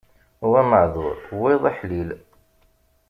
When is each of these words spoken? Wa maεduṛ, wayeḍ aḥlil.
Wa 0.51 0.61
maεduṛ, 0.69 1.17
wayeḍ 1.39 1.63
aḥlil. 1.69 2.09